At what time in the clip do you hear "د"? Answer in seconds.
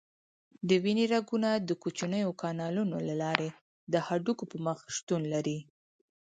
0.67-0.69, 1.67-1.69, 3.93-3.93